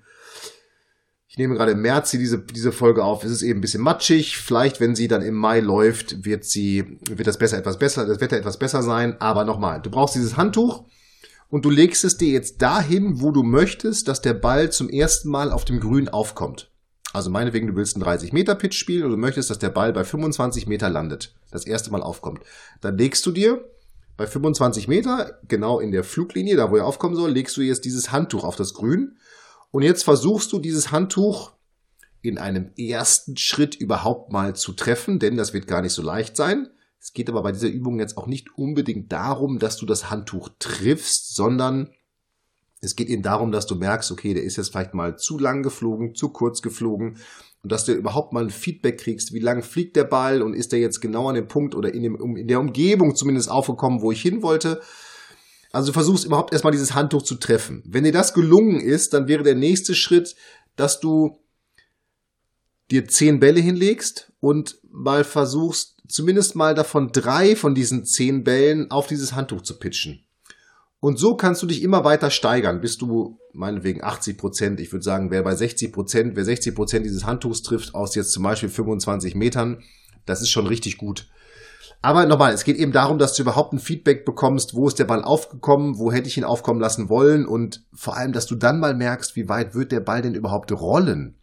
ich 1.34 1.38
nehme 1.38 1.56
gerade 1.56 1.72
im 1.72 1.82
März 1.82 2.12
diese, 2.12 2.38
diese 2.38 2.70
Folge 2.70 3.02
auf. 3.02 3.24
Es 3.24 3.32
ist 3.32 3.42
eben 3.42 3.58
ein 3.58 3.60
bisschen 3.60 3.82
matschig. 3.82 4.38
Vielleicht, 4.38 4.78
wenn 4.78 4.94
sie 4.94 5.08
dann 5.08 5.20
im 5.20 5.34
Mai 5.34 5.58
läuft, 5.58 6.24
wird 6.24 6.44
sie, 6.44 7.00
wird 7.10 7.26
das 7.26 7.38
besser 7.38 7.58
etwas 7.58 7.76
besser, 7.76 8.06
das 8.06 8.20
Wetter 8.20 8.36
etwas 8.36 8.56
besser 8.56 8.84
sein. 8.84 9.20
Aber 9.20 9.44
nochmal, 9.44 9.82
du 9.82 9.90
brauchst 9.90 10.14
dieses 10.14 10.36
Handtuch 10.36 10.84
und 11.48 11.64
du 11.64 11.70
legst 11.70 12.04
es 12.04 12.16
dir 12.18 12.28
jetzt 12.28 12.62
dahin, 12.62 13.20
wo 13.20 13.32
du 13.32 13.42
möchtest, 13.42 14.06
dass 14.06 14.22
der 14.22 14.34
Ball 14.34 14.70
zum 14.70 14.88
ersten 14.88 15.28
Mal 15.28 15.50
auf 15.50 15.64
dem 15.64 15.80
Grün 15.80 16.08
aufkommt. 16.08 16.70
Also 17.12 17.30
meinetwegen, 17.30 17.66
du 17.66 17.74
willst 17.74 17.96
einen 17.96 18.04
30 18.04 18.32
Meter 18.32 18.54
Pitch 18.54 18.78
spielen 18.78 19.02
und 19.02 19.10
du 19.10 19.16
möchtest, 19.16 19.50
dass 19.50 19.58
der 19.58 19.70
Ball 19.70 19.92
bei 19.92 20.04
25 20.04 20.68
Meter 20.68 20.88
landet, 20.88 21.34
das 21.50 21.66
erste 21.66 21.90
Mal 21.90 22.04
aufkommt. 22.04 22.42
Dann 22.80 22.96
legst 22.96 23.26
du 23.26 23.32
dir 23.32 23.68
bei 24.16 24.28
25 24.28 24.86
Meter, 24.86 25.40
genau 25.48 25.80
in 25.80 25.90
der 25.90 26.04
Fluglinie, 26.04 26.54
da 26.54 26.70
wo 26.70 26.76
er 26.76 26.86
aufkommen 26.86 27.16
soll, 27.16 27.32
legst 27.32 27.56
du 27.56 27.62
jetzt 27.62 27.84
dieses 27.84 28.12
Handtuch 28.12 28.44
auf 28.44 28.54
das 28.54 28.72
Grün 28.72 29.16
und 29.74 29.82
jetzt 29.82 30.04
versuchst 30.04 30.52
du 30.52 30.60
dieses 30.60 30.92
Handtuch 30.92 31.50
in 32.22 32.38
einem 32.38 32.70
ersten 32.78 33.36
Schritt 33.36 33.74
überhaupt 33.74 34.30
mal 34.30 34.54
zu 34.54 34.72
treffen, 34.72 35.18
denn 35.18 35.36
das 35.36 35.52
wird 35.52 35.66
gar 35.66 35.82
nicht 35.82 35.94
so 35.94 36.00
leicht 36.00 36.36
sein. 36.36 36.68
Es 37.00 37.12
geht 37.12 37.28
aber 37.28 37.42
bei 37.42 37.50
dieser 37.50 37.66
Übung 37.66 37.98
jetzt 37.98 38.16
auch 38.16 38.28
nicht 38.28 38.56
unbedingt 38.56 39.10
darum, 39.10 39.58
dass 39.58 39.76
du 39.76 39.84
das 39.84 40.10
Handtuch 40.10 40.48
triffst, 40.60 41.34
sondern 41.34 41.90
es 42.82 42.94
geht 42.94 43.08
eben 43.08 43.24
darum, 43.24 43.50
dass 43.50 43.66
du 43.66 43.74
merkst, 43.74 44.12
okay, 44.12 44.32
der 44.32 44.44
ist 44.44 44.58
jetzt 44.58 44.68
vielleicht 44.68 44.94
mal 44.94 45.18
zu 45.18 45.40
lang 45.40 45.64
geflogen, 45.64 46.14
zu 46.14 46.28
kurz 46.28 46.62
geflogen 46.62 47.16
und 47.64 47.72
dass 47.72 47.84
du 47.84 47.94
überhaupt 47.94 48.32
mal 48.32 48.44
ein 48.44 48.50
Feedback 48.50 48.98
kriegst, 48.98 49.32
wie 49.32 49.40
lang 49.40 49.64
fliegt 49.64 49.96
der 49.96 50.04
Ball 50.04 50.40
und 50.40 50.54
ist 50.54 50.70
der 50.70 50.78
jetzt 50.78 51.00
genau 51.00 51.30
an 51.30 51.34
dem 51.34 51.48
Punkt 51.48 51.74
oder 51.74 51.92
in, 51.92 52.04
dem, 52.04 52.36
in 52.36 52.46
der 52.46 52.60
Umgebung 52.60 53.16
zumindest 53.16 53.50
aufgekommen, 53.50 54.02
wo 54.02 54.12
ich 54.12 54.22
hin 54.22 54.40
wollte. 54.40 54.82
Also 55.74 55.88
du 55.88 55.92
versuchst 55.92 56.24
überhaupt 56.24 56.52
erstmal 56.52 56.70
dieses 56.70 56.94
Handtuch 56.94 57.22
zu 57.22 57.34
treffen. 57.34 57.82
Wenn 57.84 58.04
dir 58.04 58.12
das 58.12 58.32
gelungen 58.32 58.80
ist, 58.80 59.12
dann 59.12 59.26
wäre 59.26 59.42
der 59.42 59.56
nächste 59.56 59.96
Schritt, 59.96 60.36
dass 60.76 61.00
du 61.00 61.36
dir 62.92 63.08
zehn 63.08 63.40
Bälle 63.40 63.58
hinlegst 63.58 64.32
und 64.38 64.78
mal 64.88 65.24
versuchst, 65.24 65.96
zumindest 66.06 66.54
mal 66.54 66.76
davon 66.76 67.10
drei 67.10 67.56
von 67.56 67.74
diesen 67.74 68.04
zehn 68.04 68.44
Bällen 68.44 68.92
auf 68.92 69.08
dieses 69.08 69.34
Handtuch 69.34 69.62
zu 69.62 69.76
pitchen. 69.80 70.24
Und 71.00 71.18
so 71.18 71.36
kannst 71.36 71.60
du 71.60 71.66
dich 71.66 71.82
immer 71.82 72.04
weiter 72.04 72.30
steigern, 72.30 72.80
bis 72.80 72.96
du 72.96 73.40
meinetwegen 73.52 74.04
80 74.04 74.38
Prozent, 74.38 74.78
ich 74.78 74.92
würde 74.92 75.02
sagen, 75.02 75.32
wer 75.32 75.42
bei 75.42 75.56
60 75.56 75.92
Prozent, 75.92 76.36
wer 76.36 76.44
60 76.44 76.72
Prozent 76.72 77.04
dieses 77.04 77.24
Handtuchs 77.24 77.62
trifft 77.62 77.96
aus 77.96 78.14
jetzt 78.14 78.30
zum 78.30 78.44
Beispiel 78.44 78.68
25 78.68 79.34
Metern, 79.34 79.82
das 80.24 80.40
ist 80.40 80.50
schon 80.50 80.68
richtig 80.68 80.98
gut. 80.98 81.26
Aber 82.02 82.26
nochmal, 82.26 82.52
es 82.52 82.64
geht 82.64 82.76
eben 82.76 82.92
darum, 82.92 83.18
dass 83.18 83.34
du 83.34 83.42
überhaupt 83.42 83.72
ein 83.72 83.78
Feedback 83.78 84.24
bekommst, 84.24 84.74
wo 84.74 84.88
ist 84.88 84.98
der 84.98 85.04
Ball 85.04 85.22
aufgekommen, 85.22 85.98
wo 85.98 86.12
hätte 86.12 86.28
ich 86.28 86.36
ihn 86.36 86.44
aufkommen 86.44 86.80
lassen 86.80 87.08
wollen 87.08 87.46
und 87.46 87.84
vor 87.92 88.16
allem, 88.16 88.32
dass 88.32 88.46
du 88.46 88.54
dann 88.54 88.80
mal 88.80 88.94
merkst, 88.94 89.36
wie 89.36 89.48
weit 89.48 89.74
wird 89.74 89.92
der 89.92 90.00
Ball 90.00 90.22
denn 90.22 90.34
überhaupt 90.34 90.70
rollen. 90.72 91.36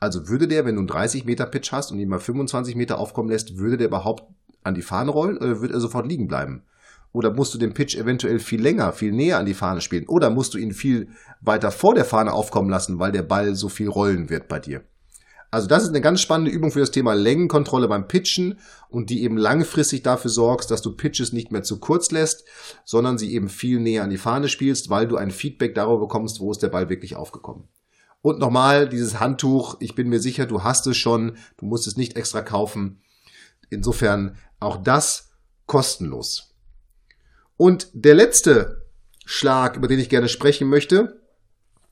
Also 0.00 0.28
würde 0.28 0.48
der, 0.48 0.64
wenn 0.64 0.74
du 0.74 0.80
einen 0.80 0.88
30 0.88 1.24
Meter 1.24 1.46
Pitch 1.46 1.72
hast 1.72 1.92
und 1.92 1.98
ihn 1.98 2.08
mal 2.08 2.18
25 2.18 2.74
Meter 2.74 2.98
aufkommen 2.98 3.28
lässt, 3.28 3.58
würde 3.58 3.76
der 3.76 3.88
überhaupt 3.88 4.24
an 4.64 4.74
die 4.74 4.82
Fahne 4.82 5.10
rollen 5.10 5.36
oder 5.36 5.60
würde 5.60 5.74
er 5.74 5.80
sofort 5.80 6.06
liegen 6.06 6.26
bleiben? 6.26 6.64
Oder 7.12 7.32
musst 7.32 7.52
du 7.54 7.58
den 7.58 7.74
Pitch 7.74 7.94
eventuell 7.94 8.38
viel 8.38 8.60
länger, 8.60 8.92
viel 8.92 9.12
näher 9.12 9.38
an 9.38 9.46
die 9.46 9.54
Fahne 9.54 9.80
spielen? 9.82 10.08
Oder 10.08 10.30
musst 10.30 10.54
du 10.54 10.58
ihn 10.58 10.72
viel 10.72 11.10
weiter 11.40 11.70
vor 11.70 11.94
der 11.94 12.06
Fahne 12.06 12.32
aufkommen 12.32 12.70
lassen, 12.70 12.98
weil 12.98 13.12
der 13.12 13.22
Ball 13.22 13.54
so 13.54 13.68
viel 13.68 13.88
rollen 13.88 14.30
wird 14.30 14.48
bei 14.48 14.58
dir? 14.58 14.82
Also 15.52 15.68
das 15.68 15.82
ist 15.82 15.90
eine 15.90 16.00
ganz 16.00 16.22
spannende 16.22 16.50
Übung 16.50 16.72
für 16.72 16.80
das 16.80 16.92
Thema 16.92 17.12
Längenkontrolle 17.12 17.86
beim 17.86 18.08
Pitchen 18.08 18.58
und 18.88 19.10
die 19.10 19.22
eben 19.22 19.36
langfristig 19.36 20.02
dafür 20.02 20.30
sorgst, 20.30 20.70
dass 20.70 20.80
du 20.80 20.96
Pitches 20.96 21.34
nicht 21.34 21.52
mehr 21.52 21.62
zu 21.62 21.78
kurz 21.78 22.10
lässt, 22.10 22.46
sondern 22.86 23.18
sie 23.18 23.34
eben 23.34 23.50
viel 23.50 23.78
näher 23.78 24.02
an 24.02 24.08
die 24.08 24.16
Fahne 24.16 24.48
spielst, 24.48 24.88
weil 24.88 25.06
du 25.06 25.18
ein 25.18 25.30
Feedback 25.30 25.74
darüber 25.74 26.00
bekommst, 26.00 26.40
wo 26.40 26.50
ist 26.50 26.62
der 26.62 26.70
Ball 26.70 26.88
wirklich 26.88 27.16
aufgekommen. 27.16 27.68
Und 28.22 28.38
nochmal, 28.38 28.88
dieses 28.88 29.20
Handtuch, 29.20 29.76
ich 29.80 29.94
bin 29.94 30.08
mir 30.08 30.20
sicher, 30.20 30.46
du 30.46 30.64
hast 30.64 30.86
es 30.86 30.96
schon, 30.96 31.36
du 31.58 31.66
musst 31.66 31.86
es 31.86 31.98
nicht 31.98 32.16
extra 32.16 32.40
kaufen. 32.40 33.02
Insofern 33.68 34.38
auch 34.58 34.78
das 34.78 35.32
kostenlos. 35.66 36.54
Und 37.58 37.88
der 37.92 38.14
letzte 38.14 38.86
Schlag, 39.26 39.76
über 39.76 39.86
den 39.86 39.98
ich 39.98 40.08
gerne 40.08 40.30
sprechen 40.30 40.70
möchte, 40.70 41.21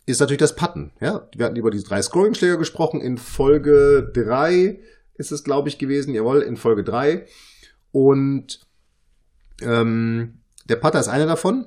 ist 0.07 0.21
natürlich 0.21 0.41
das 0.41 0.57
Putten. 0.57 0.93
Ja, 1.01 1.29
wir 1.35 1.47
hatten 1.47 1.57
über 1.57 1.71
diese 1.71 1.85
drei 1.85 2.03
Scoring-Schläger 2.03 2.57
gesprochen. 2.57 3.01
In 3.01 3.19
Folge 3.19 4.11
drei 4.13 4.81
ist 5.15 5.33
es, 5.33 5.45
glaube 5.45 5.69
ich, 5.69 5.79
gewesen. 5.79 6.15
Jawohl, 6.15 6.41
in 6.43 6.57
Folge 6.57 6.85
drei. 6.85 7.27
Und 7.93 8.61
ähm, 9.63 10.41
der 10.69 10.77
Putter 10.77 11.01
ist 11.01 11.09
einer 11.09 11.27
davon, 11.27 11.67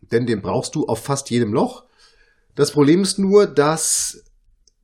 denn 0.00 0.26
den 0.26 0.42
brauchst 0.42 0.74
du 0.74 0.86
auf 0.86 1.02
fast 1.02 1.30
jedem 1.30 1.52
Loch. 1.52 1.84
Das 2.54 2.70
Problem 2.70 3.02
ist 3.02 3.18
nur, 3.18 3.46
dass 3.46 4.24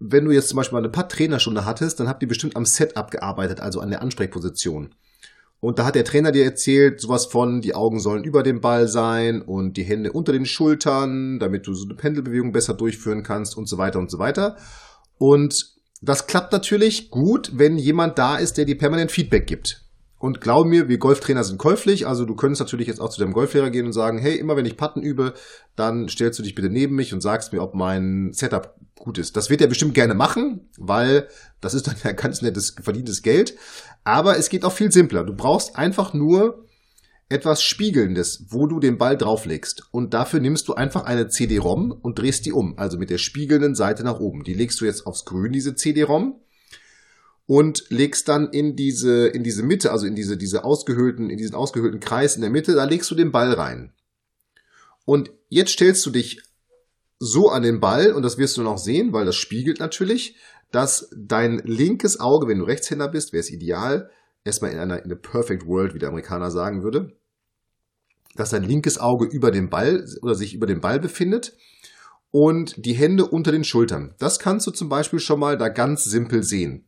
wenn 0.00 0.24
du 0.24 0.30
jetzt 0.30 0.48
zum 0.48 0.56
Beispiel 0.56 0.74
mal 0.74 0.84
eine 0.84 0.88
Putt-Trainerstunde 0.92 1.64
hattest, 1.64 2.00
dann 2.00 2.08
habt 2.08 2.22
ihr 2.22 2.28
bestimmt 2.28 2.56
am 2.56 2.64
Setup 2.64 3.10
gearbeitet, 3.10 3.60
also 3.60 3.80
an 3.80 3.90
der 3.90 4.02
Ansprechposition. 4.02 4.94
Und 5.60 5.78
da 5.78 5.84
hat 5.84 5.94
der 5.94 6.04
Trainer 6.04 6.32
dir 6.32 6.44
erzählt, 6.44 7.00
sowas 7.00 7.26
von, 7.26 7.60
die 7.60 7.74
Augen 7.74 8.00
sollen 8.00 8.24
über 8.24 8.42
dem 8.42 8.62
Ball 8.62 8.88
sein 8.88 9.42
und 9.42 9.76
die 9.76 9.82
Hände 9.82 10.12
unter 10.12 10.32
den 10.32 10.46
Schultern, 10.46 11.38
damit 11.38 11.66
du 11.66 11.74
so 11.74 11.84
eine 11.84 11.94
Pendelbewegung 11.94 12.52
besser 12.52 12.72
durchführen 12.72 13.22
kannst 13.22 13.56
und 13.56 13.68
so 13.68 13.76
weiter 13.76 13.98
und 13.98 14.10
so 14.10 14.18
weiter. 14.18 14.56
Und 15.18 15.76
das 16.00 16.26
klappt 16.26 16.52
natürlich 16.52 17.10
gut, 17.10 17.52
wenn 17.54 17.76
jemand 17.76 18.18
da 18.18 18.36
ist, 18.36 18.56
der 18.56 18.64
dir 18.64 18.78
permanent 18.78 19.12
Feedback 19.12 19.46
gibt. 19.46 19.84
Und 20.18 20.42
glaub 20.42 20.66
mir, 20.66 20.88
wir 20.88 20.98
Golftrainer 20.98 21.44
sind 21.44 21.56
käuflich, 21.56 22.06
also 22.06 22.26
du 22.26 22.36
könntest 22.36 22.60
natürlich 22.60 22.86
jetzt 22.86 23.00
auch 23.00 23.08
zu 23.08 23.20
deinem 23.20 23.32
Golflehrer 23.32 23.70
gehen 23.70 23.86
und 23.86 23.94
sagen, 23.94 24.18
hey, 24.18 24.36
immer 24.36 24.54
wenn 24.54 24.66
ich 24.66 24.76
Patten 24.76 25.00
übe, 25.00 25.32
dann 25.76 26.08
stellst 26.08 26.38
du 26.38 26.42
dich 26.42 26.54
bitte 26.54 26.68
neben 26.68 26.94
mich 26.94 27.14
und 27.14 27.22
sagst 27.22 27.54
mir, 27.54 27.62
ob 27.62 27.74
mein 27.74 28.30
Setup 28.32 28.74
gut 28.98 29.16
ist. 29.16 29.36
Das 29.36 29.48
wird 29.48 29.62
er 29.62 29.66
bestimmt 29.66 29.94
gerne 29.94 30.14
machen, 30.14 30.68
weil 30.76 31.26
das 31.60 31.72
ist 31.72 31.86
dann 31.86 31.96
ja 32.04 32.12
ganz 32.12 32.42
nettes 32.42 32.76
verdientes 32.82 33.22
Geld. 33.22 33.56
Aber 34.04 34.38
es 34.38 34.48
geht 34.48 34.64
auch 34.64 34.72
viel 34.72 34.90
simpler. 34.90 35.24
Du 35.24 35.34
brauchst 35.34 35.76
einfach 35.76 36.14
nur 36.14 36.66
etwas 37.28 37.62
Spiegelndes, 37.62 38.46
wo 38.48 38.66
du 38.66 38.80
den 38.80 38.98
Ball 38.98 39.16
drauflegst. 39.16 39.84
Und 39.92 40.14
dafür 40.14 40.40
nimmst 40.40 40.66
du 40.68 40.74
einfach 40.74 41.04
eine 41.04 41.28
CD-ROM 41.28 41.92
und 41.92 42.18
drehst 42.18 42.44
die 42.44 42.52
um, 42.52 42.76
also 42.76 42.98
mit 42.98 43.08
der 43.08 43.18
spiegelnden 43.18 43.74
Seite 43.74 44.02
nach 44.02 44.18
oben. 44.18 44.42
Die 44.42 44.54
legst 44.54 44.80
du 44.80 44.84
jetzt 44.84 45.06
aufs 45.06 45.24
Grün, 45.24 45.52
diese 45.52 45.76
CD-ROM 45.76 46.40
und 47.46 47.84
legst 47.88 48.28
dann 48.28 48.50
in 48.50 48.74
diese, 48.74 49.28
in 49.28 49.44
diese 49.44 49.62
Mitte, 49.62 49.92
also 49.92 50.06
in 50.06 50.14
diese, 50.14 50.36
diese 50.36 50.64
ausgehöhlten, 50.64 51.30
in 51.30 51.36
diesen 51.36 51.54
ausgehöhlten 51.54 52.00
Kreis 52.00 52.34
in 52.36 52.42
der 52.42 52.50
Mitte, 52.50 52.74
da 52.74 52.84
legst 52.84 53.10
du 53.10 53.14
den 53.14 53.32
Ball 53.32 53.52
rein. 53.52 53.92
Und 55.04 55.32
jetzt 55.48 55.72
stellst 55.72 56.04
du 56.06 56.10
dich 56.10 56.42
so 57.18 57.48
an 57.48 57.62
den 57.62 57.80
Ball, 57.80 58.12
und 58.12 58.22
das 58.22 58.38
wirst 58.38 58.56
du 58.56 58.62
noch 58.62 58.78
sehen, 58.78 59.12
weil 59.12 59.26
das 59.26 59.36
spiegelt 59.36 59.78
natürlich, 59.78 60.36
dass 60.72 61.10
dein 61.16 61.58
linkes 61.58 62.20
Auge, 62.20 62.48
wenn 62.48 62.58
du 62.58 62.64
Rechtshänder 62.64 63.08
bist, 63.08 63.32
wäre 63.32 63.40
es 63.40 63.50
ideal, 63.50 64.10
erstmal 64.44 64.72
in 64.72 64.78
einer, 64.78 64.98
in 64.98 65.04
einer 65.04 65.16
Perfect 65.16 65.66
World, 65.66 65.94
wie 65.94 65.98
der 65.98 66.08
Amerikaner 66.08 66.50
sagen 66.50 66.82
würde, 66.82 67.16
dass 68.36 68.50
dein 68.50 68.62
linkes 68.62 68.98
Auge 68.98 69.26
über 69.26 69.50
dem 69.50 69.70
Ball 69.70 70.06
oder 70.22 70.34
sich 70.34 70.54
über 70.54 70.66
dem 70.66 70.80
Ball 70.80 71.00
befindet 71.00 71.56
und 72.30 72.84
die 72.84 72.94
Hände 72.94 73.26
unter 73.26 73.52
den 73.52 73.64
Schultern. 73.64 74.14
Das 74.18 74.38
kannst 74.38 74.66
du 74.66 74.70
zum 74.70 74.88
Beispiel 74.88 75.18
schon 75.18 75.40
mal 75.40 75.58
da 75.58 75.68
ganz 75.68 76.04
simpel 76.04 76.42
sehen. 76.42 76.86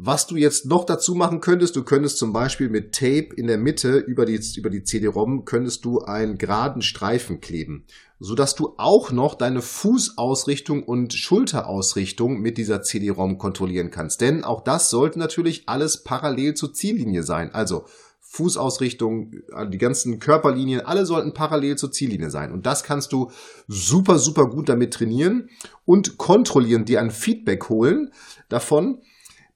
Was 0.00 0.28
du 0.28 0.36
jetzt 0.36 0.64
noch 0.64 0.84
dazu 0.84 1.16
machen 1.16 1.40
könntest, 1.40 1.74
du 1.74 1.82
könntest 1.82 2.18
zum 2.18 2.32
Beispiel 2.32 2.68
mit 2.68 2.94
Tape 2.94 3.30
in 3.34 3.48
der 3.48 3.58
Mitte 3.58 3.96
über 3.96 4.26
die, 4.26 4.40
über 4.56 4.70
die 4.70 4.84
CD-ROM 4.84 5.44
könntest 5.44 5.84
du 5.84 5.98
einen 5.98 6.38
geraden 6.38 6.82
Streifen 6.82 7.40
kleben, 7.40 7.84
sodass 8.20 8.54
du 8.54 8.74
auch 8.76 9.10
noch 9.10 9.34
deine 9.34 9.60
Fußausrichtung 9.60 10.84
und 10.84 11.14
Schulterausrichtung 11.14 12.38
mit 12.38 12.58
dieser 12.58 12.82
CD-ROM 12.82 13.38
kontrollieren 13.38 13.90
kannst. 13.90 14.20
Denn 14.20 14.44
auch 14.44 14.62
das 14.62 14.88
sollte 14.88 15.18
natürlich 15.18 15.64
alles 15.68 16.04
parallel 16.04 16.54
zur 16.54 16.72
Ziellinie 16.72 17.24
sein. 17.24 17.52
Also 17.52 17.84
Fußausrichtung, 18.20 19.32
die 19.72 19.78
ganzen 19.78 20.20
Körperlinien, 20.20 20.82
alle 20.82 21.06
sollten 21.06 21.34
parallel 21.34 21.74
zur 21.74 21.90
Ziellinie 21.90 22.30
sein. 22.30 22.52
Und 22.52 22.66
das 22.66 22.84
kannst 22.84 23.12
du 23.12 23.32
super, 23.66 24.20
super 24.20 24.48
gut 24.48 24.68
damit 24.68 24.94
trainieren 24.94 25.48
und 25.84 26.18
kontrollieren, 26.18 26.84
dir 26.84 27.00
ein 27.00 27.10
Feedback 27.10 27.68
holen 27.68 28.12
davon, 28.48 29.02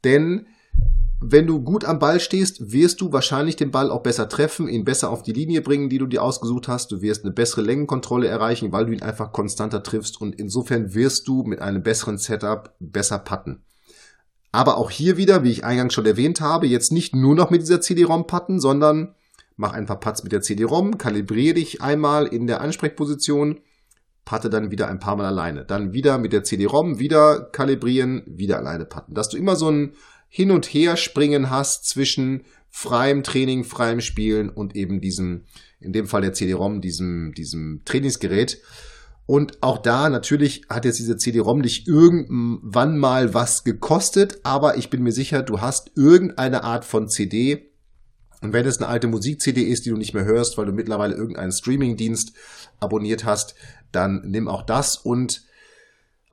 denn 0.05 0.47
wenn 1.25 1.47
du 1.47 1.61
gut 1.61 1.85
am 1.85 2.01
Ball 2.01 2.19
stehst, 2.19 2.73
wirst 2.73 3.01
du 3.01 3.13
wahrscheinlich 3.13 3.55
den 3.55 3.71
Ball 3.71 3.91
auch 3.91 4.03
besser 4.03 4.29
treffen, 4.29 4.67
ihn 4.67 4.85
besser 4.85 5.09
auf 5.11 5.23
die 5.23 5.33
Linie 5.33 5.61
bringen, 5.61 5.89
die 5.89 5.99
du 5.99 6.07
dir 6.07 6.23
ausgesucht 6.23 6.67
hast. 6.67 6.91
Du 6.91 7.01
wirst 7.01 7.25
eine 7.25 7.33
bessere 7.33 7.63
Längenkontrolle 7.63 8.27
erreichen, 8.27 8.73
weil 8.73 8.87
du 8.87 8.93
ihn 8.93 9.03
einfach 9.03 9.33
konstanter 9.33 9.85
triffst 9.85 10.21
und 10.21 10.35
insofern 10.35 10.95
wirst 10.95 11.29
du 11.29 11.45
mit 11.45 11.63
einem 11.63 11.85
besseren 11.85 12.19
Setup 12.19 12.75
besser 12.81 13.21
putten. 13.21 13.63
Aber 14.51 14.77
auch 14.77 14.91
hier 14.91 15.17
wieder, 15.17 15.45
wie 15.45 15.53
ich 15.53 15.65
eingangs 15.65 15.95
schon 15.95 16.07
erwähnt 16.07 16.41
habe, 16.41 16.67
jetzt 16.67 16.91
nicht 16.91 17.15
nur 17.15 17.37
noch 17.37 17.51
mit 17.51 17.63
dieser 17.63 17.81
CD-ROM 17.81 18.27
putten, 18.27 18.59
sondern 18.59 19.15
mach 19.57 19.73
ein 19.73 19.87
paar 19.87 20.01
Putts 20.01 20.25
mit 20.25 20.33
der 20.33 20.43
CD-ROM, 20.43 20.99
kalibriere 20.99 21.55
dich 21.55 21.81
einmal 21.81 22.27
in 22.27 22.49
der 22.49 22.61
Ansprechposition, 22.61 23.61
patte 24.25 24.51
dann 24.51 24.71
wieder 24.71 24.89
ein 24.89 25.01
paar 25.01 25.17
Mal 25.17 25.27
alleine. 25.27 25.65
Dann 25.65 25.93
wieder 25.93 26.19
mit 26.19 26.33
der 26.33 26.45
CD-ROM, 26.45 26.99
wieder 26.99 27.49
kalibrieren, 27.53 28.23
wieder 28.27 28.59
alleine 28.59 28.85
patten. 28.85 29.15
Dass 29.15 29.29
du 29.29 29.37
immer 29.37 29.57
so 29.57 29.71
ein 29.71 29.95
Hin- 30.29 30.51
und 30.51 30.67
Her-Springen 30.67 31.51
hast 31.51 31.89
zwischen 31.89 32.45
freiem 32.71 33.23
Training, 33.23 33.65
freiem 33.65 34.01
Spielen 34.01 34.49
und 34.49 34.75
eben 34.75 35.01
diesem, 35.01 35.45
in 35.81 35.93
dem 35.93 36.07
Fall 36.07 36.23
der 36.23 36.33
CD-ROM, 36.33 36.81
diesem, 36.81 37.35
diesem 37.35 37.83
Trainingsgerät. 37.85 38.63
Und 39.27 39.63
auch 39.63 39.79
da 39.79 40.09
natürlich 40.09 40.63
hat 40.69 40.85
jetzt 40.85 40.99
diese 40.99 41.17
CD-ROM 41.17 41.63
dich 41.63 41.87
irgendwann 41.87 42.99
mal 42.99 43.35
was 43.35 43.65
gekostet, 43.65 44.41
aber 44.43 44.77
ich 44.79 44.91
bin 44.91 45.03
mir 45.03 45.13
sicher, 45.13 45.43
du 45.43 45.61
hast 45.61 45.93
irgendeine 45.97 46.65
Art 46.65 46.85
von 46.85 47.09
CD, 47.09 47.72
und 48.43 48.53
wenn 48.53 48.67
es 48.67 48.79
eine 48.79 48.89
alte 48.89 49.07
Musik-CD 49.07 49.63
ist, 49.63 49.87
die 49.87 49.91
du 49.91 49.97
nicht 49.97 50.15
mehr 50.15 50.25
hörst, 50.25 50.59
weil 50.59 50.67
du 50.67 50.73
mittlerweile 50.73 51.15
irgendeinen 51.15 51.53
Streaming-Dienst 51.53 52.33
abonniert 52.81 53.25
hast, 53.25 53.55
dann 53.93 54.23
nimm 54.25 54.49
auch 54.49 54.63
das 54.63 54.97
und 54.97 55.45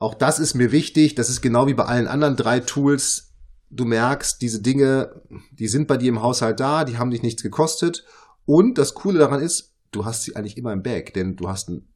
auch 0.00 0.14
das 0.14 0.38
ist 0.38 0.54
mir 0.54 0.72
wichtig. 0.72 1.14
Das 1.14 1.28
ist 1.28 1.42
genau 1.42 1.66
wie 1.66 1.74
bei 1.74 1.84
allen 1.84 2.08
anderen 2.08 2.34
drei 2.34 2.60
Tools. 2.60 3.34
Du 3.68 3.84
merkst, 3.84 4.40
diese 4.42 4.60
Dinge, 4.60 5.22
die 5.52 5.68
sind 5.68 5.86
bei 5.86 5.98
dir 5.98 6.08
im 6.08 6.22
Haushalt 6.22 6.58
da, 6.58 6.84
die 6.84 6.98
haben 6.98 7.10
dich 7.10 7.22
nichts 7.22 7.42
gekostet. 7.42 8.04
Und 8.46 8.78
das 8.78 8.94
Coole 8.94 9.18
daran 9.18 9.40
ist, 9.40 9.76
du 9.92 10.04
hast 10.04 10.22
sie 10.22 10.34
eigentlich 10.34 10.56
immer 10.56 10.72
im 10.72 10.82
Bag, 10.82 11.12
denn 11.14 11.36
du 11.36 11.48
hast 11.48 11.68
ein, 11.68 11.86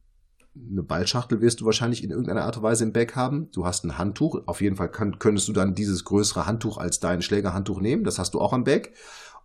eine 0.55 0.83
Ballschachtel 0.83 1.41
wirst 1.41 1.59
du 1.59 1.65
wahrscheinlich 1.65 2.03
in 2.03 2.11
irgendeiner 2.11 2.43
Art 2.43 2.55
und 2.57 2.63
Weise 2.63 2.85
im 2.85 2.93
Bag 2.93 3.15
haben. 3.15 3.49
Du 3.51 3.65
hast 3.65 3.83
ein 3.83 3.97
Handtuch. 3.97 4.43
Auf 4.45 4.61
jeden 4.61 4.77
Fall 4.77 4.89
kann, 4.89 5.19
könntest 5.19 5.49
du 5.49 5.53
dann 5.53 5.75
dieses 5.75 6.05
größere 6.05 6.45
Handtuch 6.45 6.77
als 6.77 7.01
dein 7.01 7.21
Schlägerhandtuch 7.23 7.81
nehmen. 7.81 8.05
Das 8.05 8.19
hast 8.19 8.35
du 8.35 8.39
auch 8.39 8.53
am 8.53 8.63
Bag. 8.63 8.93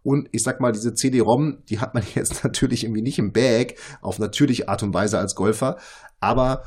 Und 0.02 0.28
ich 0.32 0.42
sag 0.42 0.60
mal, 0.60 0.72
diese 0.72 0.94
CD-ROM, 0.94 1.58
die 1.68 1.78
hat 1.78 1.94
man 1.94 2.02
jetzt 2.14 2.44
natürlich 2.44 2.84
irgendwie 2.84 3.02
nicht 3.02 3.18
im 3.18 3.32
Bag, 3.32 3.74
auf 4.00 4.18
natürliche 4.18 4.68
Art 4.68 4.82
und 4.82 4.94
Weise 4.94 5.18
als 5.18 5.34
Golfer. 5.34 5.78
Aber 6.20 6.64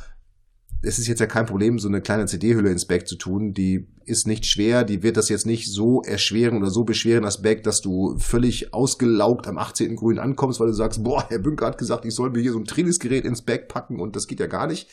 es 0.86 1.00
ist 1.00 1.08
jetzt 1.08 1.20
ja 1.20 1.28
kein 1.28 1.46
Problem, 1.46 1.80
so 1.80 1.88
eine 1.88 2.02
kleine 2.02 2.25
CD-Hülle 2.25 2.70
ins 2.70 2.86
Bag 2.86 3.08
zu 3.08 3.16
tun. 3.16 3.54
Die 3.54 3.88
ist 4.06 4.28
nicht 4.28 4.46
schwer, 4.46 4.84
die 4.84 5.02
wird 5.02 5.16
das 5.16 5.30
jetzt 5.30 5.46
nicht 5.46 5.72
so 5.72 6.02
erschweren 6.02 6.58
oder 6.58 6.70
so 6.70 6.84
beschweren, 6.84 7.24
das 7.24 7.42
Bag, 7.42 7.63
dass 7.63 7.82
du 7.82 8.18
völlig 8.18 8.74
ausgelaugt 8.74 9.48
am 9.48 9.58
18. 9.58 9.96
Grün 9.96 10.20
ankommst, 10.20 10.60
weil 10.60 10.68
du 10.68 10.74
sagst, 10.74 11.04
boah, 11.04 11.25
Herr 11.30 11.40
Bünker 11.40 11.66
hat 11.66 11.78
gesagt, 11.78 12.04
ich 12.04 12.13
soll 12.13 12.32
mir 12.32 12.42
hier 12.42 12.52
so 12.52 12.60
ein 12.60 12.66
Trainingsgerät 12.66 13.24
ins 13.24 13.44
Bag 13.44 13.70
packen 13.70 14.02
und 14.02 14.18
das 14.18 14.28
geht 14.28 14.42
ja 14.42 14.48
gar 14.48 14.68
nicht. 14.68 14.90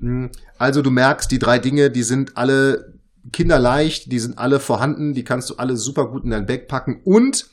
Hm, 0.00 0.30
also 0.58 0.82
du 0.82 0.90
merkst, 0.90 1.30
die 1.30 1.38
drei 1.38 1.60
Dinge, 1.60 1.90
die 1.90 2.02
sind 2.02 2.36
alle 2.36 2.98
kinderleicht, 3.32 4.10
die 4.10 4.18
sind 4.18 4.36
alle 4.36 4.58
vorhanden, 4.58 5.14
die 5.14 5.24
kannst 5.24 5.48
du 5.50 5.54
alle 5.56 5.76
super 5.76 6.10
gut 6.10 6.24
in 6.24 6.30
dein 6.30 6.46
Bag 6.46 6.66
packen 6.66 7.02
und 7.04 7.48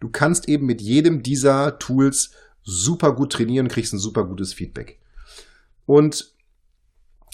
du 0.00 0.08
kannst 0.08 0.48
eben 0.48 0.66
mit 0.66 0.80
jedem 0.80 1.22
dieser 1.22 1.78
Tools 1.78 2.32
super 2.62 3.14
gut 3.14 3.32
trainieren, 3.32 3.68
kriegst 3.68 3.92
ein 3.92 3.98
super 3.98 4.24
gutes 4.24 4.52
Feedback. 4.52 4.98
Und 5.86 6.34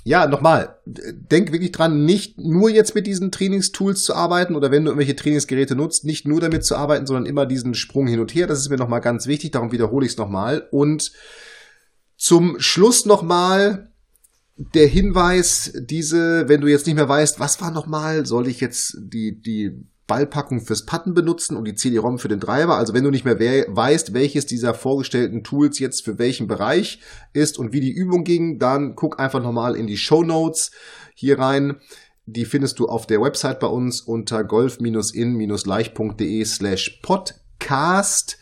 ja, 0.04 0.28
nochmal, 0.28 0.78
denk 0.84 1.50
wirklich 1.50 1.72
dran, 1.72 2.04
nicht 2.04 2.38
nur 2.38 2.70
jetzt 2.70 2.94
mit 2.94 3.08
diesen 3.08 3.32
Trainingstools 3.32 4.04
zu 4.04 4.14
arbeiten 4.14 4.54
oder 4.54 4.70
wenn 4.70 4.84
du 4.84 4.90
irgendwelche 4.90 5.16
Trainingsgeräte 5.16 5.74
nutzt, 5.74 6.04
nicht 6.04 6.28
nur 6.28 6.40
damit 6.40 6.64
zu 6.64 6.76
arbeiten, 6.76 7.06
sondern 7.06 7.26
immer 7.26 7.44
diesen 7.44 7.74
Sprung 7.74 8.06
hin 8.06 8.20
und 8.20 8.32
her. 8.32 8.46
Das 8.46 8.60
ist 8.60 8.68
mir 8.68 8.76
nochmal 8.76 9.00
ganz 9.00 9.26
wichtig, 9.26 9.50
darum 9.50 9.72
wiederhole 9.72 10.06
ich 10.06 10.12
es 10.12 10.18
nochmal. 10.18 10.68
Und 10.70 11.10
zum 12.16 12.60
Schluss 12.60 13.04
nochmal 13.04 13.90
der 14.56 14.86
Hinweis, 14.86 15.72
diese, 15.74 16.48
wenn 16.48 16.60
du 16.60 16.68
jetzt 16.68 16.86
nicht 16.86 16.94
mehr 16.94 17.08
weißt, 17.08 17.40
was 17.40 17.60
war 17.60 17.72
nochmal, 17.72 18.26
soll 18.26 18.46
ich 18.46 18.60
jetzt 18.60 18.96
die, 19.00 19.40
die 19.40 19.86
Ballpackung 20.06 20.60
fürs 20.60 20.86
Patten 20.86 21.14
benutzen 21.14 21.56
und 21.56 21.64
die 21.64 21.74
CD-ROM 21.74 22.18
für 22.18 22.28
den 22.28 22.40
Treiber. 22.40 22.76
Also 22.76 22.94
wenn 22.94 23.04
du 23.04 23.10
nicht 23.10 23.24
mehr 23.24 23.40
weißt, 23.40 24.14
welches 24.14 24.46
dieser 24.46 24.74
vorgestellten 24.74 25.42
Tools 25.42 25.78
jetzt 25.78 26.04
für 26.04 26.18
welchen 26.18 26.46
Bereich 26.46 27.00
ist 27.32 27.58
und 27.58 27.72
wie 27.72 27.80
die 27.80 27.92
Übung 27.92 28.24
ging, 28.24 28.58
dann 28.58 28.94
guck 28.94 29.18
einfach 29.18 29.42
nochmal 29.42 29.74
in 29.74 29.86
die 29.86 29.96
Show 29.96 30.22
Notes 30.22 30.70
hier 31.14 31.38
rein. 31.38 31.76
Die 32.26 32.44
findest 32.44 32.78
du 32.78 32.86
auf 32.86 33.06
der 33.06 33.20
Website 33.20 33.60
bei 33.60 33.68
uns 33.68 34.00
unter 34.00 34.44
golf-in-leicht.de 34.44 36.44
slash 36.44 37.00
podcast. 37.02 38.38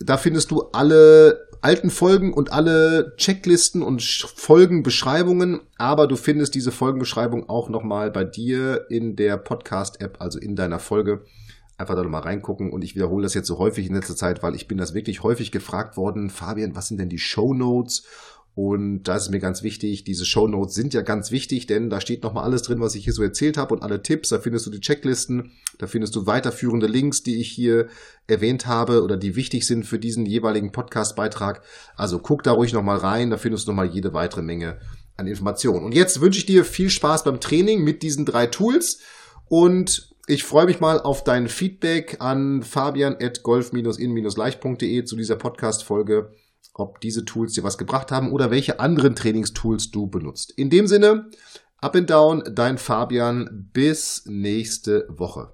Da 0.00 0.16
findest 0.16 0.50
du 0.50 0.62
alle 0.72 1.51
alten 1.62 1.90
Folgen 1.90 2.34
und 2.34 2.52
alle 2.52 3.14
Checklisten 3.16 3.82
und 3.82 4.02
Folgenbeschreibungen, 4.02 5.60
aber 5.78 6.08
du 6.08 6.16
findest 6.16 6.54
diese 6.54 6.72
Folgenbeschreibung 6.72 7.48
auch 7.48 7.68
nochmal 7.68 8.10
bei 8.10 8.24
dir 8.24 8.86
in 8.90 9.14
der 9.14 9.36
Podcast-App, 9.36 10.20
also 10.20 10.38
in 10.38 10.56
deiner 10.56 10.80
Folge. 10.80 11.24
Einfach 11.78 11.94
da 11.94 12.02
nochmal 12.02 12.22
reingucken 12.22 12.70
und 12.72 12.82
ich 12.82 12.94
wiederhole 12.94 13.22
das 13.22 13.34
jetzt 13.34 13.46
so 13.46 13.58
häufig 13.58 13.86
in 13.86 13.94
letzter 13.94 14.16
Zeit, 14.16 14.42
weil 14.42 14.54
ich 14.54 14.68
bin 14.68 14.76
das 14.76 14.92
wirklich 14.92 15.22
häufig 15.22 15.52
gefragt 15.52 15.96
worden. 15.96 16.30
Fabian, 16.30 16.76
was 16.76 16.88
sind 16.88 16.98
denn 16.98 17.08
die 17.08 17.18
Show 17.18 17.54
Notes? 17.54 18.04
Und 18.54 19.04
da 19.04 19.16
ist 19.16 19.30
mir 19.30 19.38
ganz 19.38 19.62
wichtig, 19.62 20.04
diese 20.04 20.26
Show 20.26 20.46
Notes 20.46 20.74
sind 20.74 20.92
ja 20.92 21.00
ganz 21.00 21.30
wichtig, 21.30 21.66
denn 21.66 21.88
da 21.88 22.02
steht 22.02 22.22
nochmal 22.22 22.44
alles 22.44 22.60
drin, 22.60 22.80
was 22.80 22.94
ich 22.94 23.04
hier 23.04 23.14
so 23.14 23.22
erzählt 23.22 23.56
habe 23.56 23.74
und 23.74 23.82
alle 23.82 24.02
Tipps. 24.02 24.28
Da 24.28 24.40
findest 24.40 24.66
du 24.66 24.70
die 24.70 24.80
Checklisten, 24.80 25.52
da 25.78 25.86
findest 25.86 26.14
du 26.16 26.26
weiterführende 26.26 26.86
Links, 26.86 27.22
die 27.22 27.40
ich 27.40 27.50
hier 27.50 27.88
erwähnt 28.26 28.66
habe 28.66 29.02
oder 29.02 29.16
die 29.16 29.36
wichtig 29.36 29.66
sind 29.66 29.86
für 29.86 29.98
diesen 29.98 30.26
jeweiligen 30.26 30.70
Podcast-Beitrag. 30.70 31.62
Also 31.96 32.18
guck 32.18 32.42
da 32.42 32.52
ruhig 32.52 32.74
nochmal 32.74 32.98
rein, 32.98 33.30
da 33.30 33.38
findest 33.38 33.66
du 33.66 33.70
nochmal 33.70 33.88
jede 33.88 34.12
weitere 34.12 34.42
Menge 34.42 34.78
an 35.16 35.26
Informationen. 35.26 35.86
Und 35.86 35.94
jetzt 35.94 36.20
wünsche 36.20 36.38
ich 36.38 36.44
dir 36.44 36.66
viel 36.66 36.90
Spaß 36.90 37.24
beim 37.24 37.40
Training 37.40 37.82
mit 37.82 38.02
diesen 38.02 38.26
drei 38.26 38.46
Tools 38.46 38.98
und 39.46 40.12
ich 40.26 40.44
freue 40.44 40.66
mich 40.66 40.78
mal 40.78 41.00
auf 41.00 41.24
dein 41.24 41.48
Feedback 41.48 42.18
an 42.20 42.62
fabian.golf-in-leicht.de 42.62 45.04
zu 45.04 45.16
dieser 45.16 45.36
Podcast-Folge 45.36 46.30
ob 46.74 47.00
diese 47.00 47.24
Tools 47.24 47.52
dir 47.52 47.64
was 47.64 47.78
gebracht 47.78 48.10
haben 48.10 48.32
oder 48.32 48.50
welche 48.50 48.80
anderen 48.80 49.14
Trainingstools 49.14 49.90
du 49.90 50.06
benutzt. 50.06 50.52
In 50.52 50.70
dem 50.70 50.86
Sinne, 50.86 51.30
up 51.80 51.96
and 51.96 52.08
down, 52.08 52.42
dein 52.54 52.78
Fabian, 52.78 53.70
bis 53.72 54.24
nächste 54.26 55.06
Woche. 55.08 55.52